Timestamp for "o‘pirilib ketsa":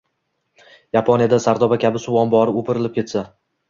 2.61-3.29